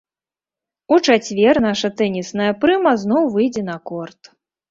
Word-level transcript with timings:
У 0.95 0.97
чацвер 1.09 1.55
наша 1.65 1.91
тэнісная 2.01 2.49
прыма 2.63 2.93
зноў 3.05 3.23
выйдзе 3.35 3.63
на 3.71 3.77
корт. 3.91 4.21